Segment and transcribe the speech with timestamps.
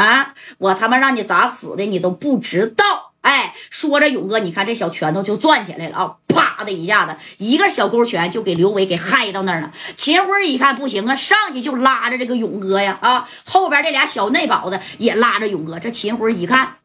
[0.00, 0.34] 啊！
[0.58, 3.12] 我他妈让你咋死的，你都不知道。
[3.20, 6.16] 哎，说着，勇哥，你看这小拳头就攥起来了啊！
[6.28, 9.70] 啪的一下子，一个小勾拳就给刘伟给嗨到那儿了。
[9.94, 13.28] 秦辉一看不行啊，上去就拉着这个勇哥呀啊！
[13.44, 15.78] 后边这俩小内保子也拉着勇哥。
[15.78, 16.76] 这秦辉一看，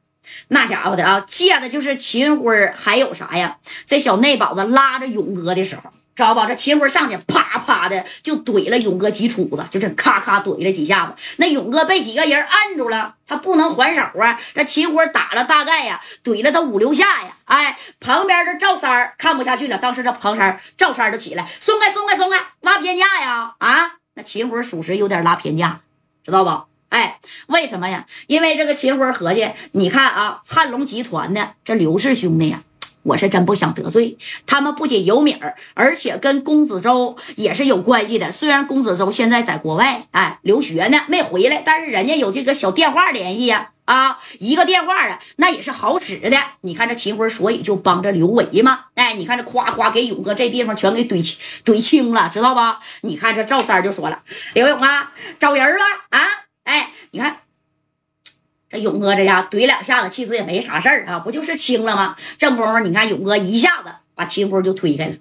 [0.49, 3.57] 那家伙的啊，借的就是秦辉，还有啥呀？
[3.85, 5.83] 这小内保子拉着勇哥的时候。
[6.15, 6.45] 知道吧？
[6.45, 11.13] 这秦辉上去啪啪的就怼了勇哥几杵子，就这咔咔怼了几下子。
[11.37, 14.39] 那勇哥被几个人按住了，他不能还手啊。
[14.53, 17.35] 这秦辉打了大概呀，怼了他五六下呀。
[17.43, 23.55] 哎，旁边的赵三看不下去了，当时这旁山赵三儿就起来，松开松开松开，拉偏架呀！
[23.59, 25.81] 啊，那秦辉属实有点拉偏架，
[26.23, 26.63] 知道不？
[26.89, 28.05] 哎，为什么呀？
[28.27, 32.61] 因为这个秦辉合计，你看啊，汉龙集团的这刘氏兄弟呀。
[33.05, 38.31] 我是真不想得罪他们，不仅有米儿，而且跟公子周也是有关系的。
[38.31, 46.37] 虽然公子周现在在国外，哎，留学呢，没回来，但是人家有这个小电话联系呀，啊，一个电话啊，那也是好使的。
[46.61, 52.79] 你看这秦辉，所以就帮着刘维嘛，哎，你看这夸夸给勇哥这地方全给怼清怼清了，知道吧？
[53.01, 54.23] 你看这赵三就说了，
[54.55, 56.19] 刘勇啊，找人了啊，
[56.63, 57.44] 哎，你看。
[58.67, 62.15] 这勇哥这家怼两下子，其实也没啥事儿啊，不就是轻了吗？
[62.37, 65.15] 正功夫，你看勇哥一下子把秦辉就推开了。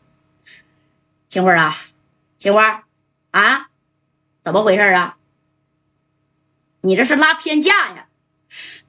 [1.28, 1.76] 秦辉啊，
[2.38, 2.60] 秦辉
[3.30, 3.68] 啊，
[4.40, 5.16] 怎么回事啊？
[6.82, 8.06] 你这是拉偏架呀？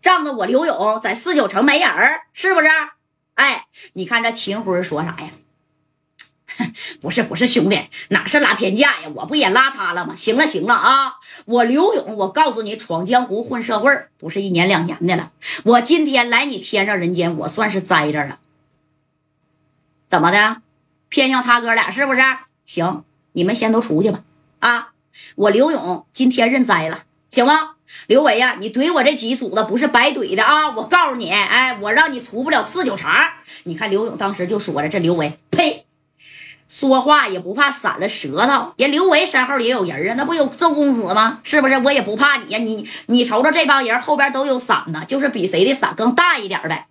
[0.01, 1.89] 仗着我刘勇在四九城没人
[2.33, 2.67] 是不是？
[3.33, 5.29] 哎，你看这秦辉说啥呀？
[7.01, 9.09] 不是不是兄弟，哪是拉偏架呀？
[9.15, 10.15] 我不也拉他了吗？
[10.15, 11.15] 行了行了啊！
[11.45, 15.31] 我刘勇，我告诉你，闯江湖混社会不是一年两年的了。
[15.63, 18.39] 我今天来你天上人间，我算是栽这了。
[20.07, 20.61] 怎么的？
[21.09, 22.21] 偏向他哥俩是不是？
[22.65, 23.03] 行，
[23.33, 24.21] 你们先都出去吧。
[24.59, 24.93] 啊！
[25.35, 27.75] 我刘勇今天认栽了，行吗？
[28.07, 30.71] 刘伟呀，你怼我这几组子不是白怼的啊！
[30.71, 33.09] 我告诉你，哎，我让你出不了四九城。
[33.63, 35.84] 你看刘勇当时就说了：“这刘伟，呸！”
[36.67, 41.39] 说话也不怕闪了舌头，人刘维身后也有人啊，那不有周公子吗？
[41.43, 41.77] 是不是？
[41.77, 46.87] 我也不怕你呀，你你瞅瞅这帮人后边都有伞呢，就是比谁的伞更大一点呗。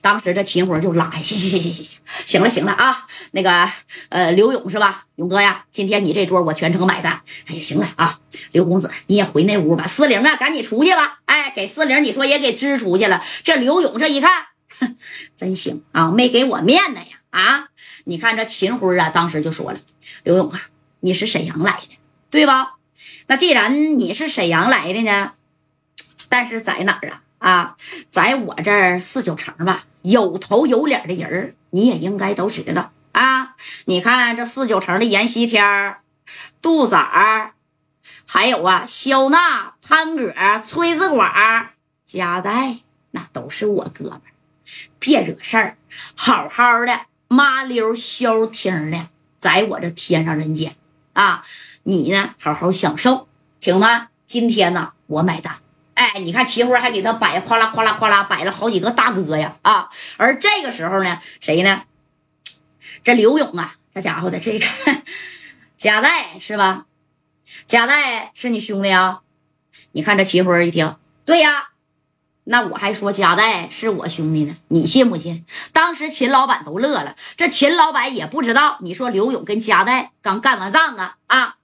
[0.00, 3.68] 当时这秦辉就拉，行行行行行行，行了行了啊，那个
[4.08, 5.04] 呃刘勇是吧？
[5.16, 7.20] 勇哥呀，今天你这桌我全程买单。
[7.46, 8.18] 哎呀，行了啊，
[8.52, 11.18] 刘公子你也回那屋吧，思玲啊，赶紧出去吧。
[11.26, 13.22] 哎，给思玲你说也给支出去了。
[13.44, 14.30] 这刘勇这一看，
[14.78, 14.96] 哼
[15.36, 17.19] 真行啊，没给我面子呀。
[17.30, 17.68] 啊，
[18.04, 19.80] 你看这秦辉啊，当时就说了
[20.24, 20.62] ：“刘勇啊，
[21.00, 21.98] 你是沈阳来的，
[22.30, 22.74] 对吧？
[23.28, 25.32] 那既然你是沈阳来的呢，
[26.28, 27.22] 但是在哪儿啊？
[27.38, 27.76] 啊，
[28.08, 33.54] 在我这儿四九城吧，有头有脸的人你也应该都知道啊。
[33.86, 35.96] 你看这四九城的阎锡天、
[36.60, 36.98] 杜仔，
[38.26, 41.70] 还有啊，肖娜、潘哥、崔子管、
[42.04, 42.80] 加代，
[43.12, 44.32] 那都是我哥们儿。
[44.98, 45.76] 别惹事儿，
[46.16, 47.00] 好好的。”
[47.32, 49.06] 麻溜消停的，
[49.38, 50.74] 在我这天上人间
[51.12, 51.44] 啊！
[51.84, 53.28] 你呢，好好享受，
[53.60, 54.08] 听吗？
[54.26, 55.60] 今天呢，我买单。
[55.94, 59.88] 哎，你看齐辉还给他摆，夸啦夸啦夸啦摆了好几个大哥呀啊！
[60.16, 61.84] 而这个时候呢，谁呢？
[63.04, 64.66] 这刘勇啊，这家伙的这个
[65.76, 66.86] 贾代是吧？
[67.68, 69.20] 贾代是你兄弟啊？
[69.92, 71.69] 你看这齐辉一听，对呀。
[72.44, 75.44] 那我还说加代是我兄弟呢，你信不信？
[75.72, 78.78] 当时秦老板都乐了，这秦老板也不知道。
[78.80, 81.56] 你说刘勇跟加代刚干完仗啊啊！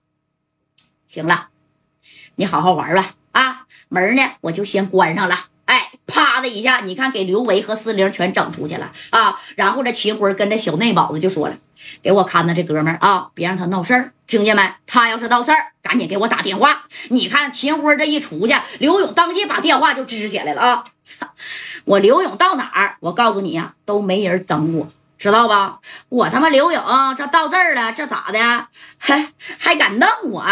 [1.06, 1.48] 行了，
[2.36, 3.66] 你好好玩吧啊！
[3.88, 5.46] 门呢我就先关上了。
[5.64, 9.38] 哎，啪一下，你看给刘维和四零全整出去了啊！
[9.56, 11.56] 然后这秦辉跟这小内保子就说了
[12.02, 14.62] ：“给我看着这哥们儿啊，别让他闹事儿，听见没？
[14.86, 20.84] 他要是闹事儿，赶紧给我打电话。”你看秦辉这一出去，刘勇当即把电话就支起来了啊！
[21.84, 22.96] 我刘勇到哪儿？
[23.00, 25.78] 我告诉你呀，都没人等我，知道吧？
[26.08, 26.82] 我他妈刘勇
[27.16, 28.66] 这到这儿了，这咋的？
[28.98, 30.44] 还还敢弄我？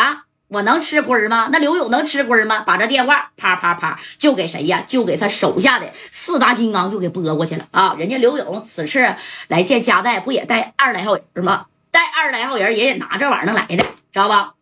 [0.55, 1.49] 我能吃亏吗？
[1.51, 2.61] 那刘勇能吃亏吗？
[2.61, 4.85] 把这电话啪啪啪就给谁呀？
[4.87, 7.97] 就给他手下的四大金刚就给拨过去了啊！
[7.99, 9.17] 人家刘勇此次
[9.49, 11.67] 来见家代，不也带二十来号人吗？
[11.91, 14.53] 带二十来号人也得拿这玩意儿来的，知道吧？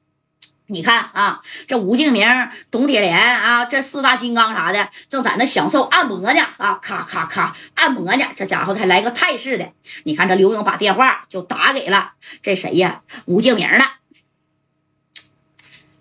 [0.67, 2.27] 你看啊，这吴敬明、
[2.71, 6.79] 董铁莲啊，这四大金刚啥的，正在那享受按摩呢啊！
[6.81, 9.69] 咔咔咔按摩呢，这家伙还来个泰式的。
[10.05, 13.03] 你看这刘勇把电话就打给了这谁呀？
[13.27, 13.85] 吴敬明了？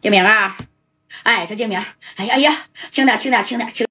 [0.01, 0.57] 建明啊，
[1.21, 1.79] 哎，这建明，
[2.15, 2.51] 哎呀哎呀，
[2.89, 3.85] 轻点轻点轻点轻。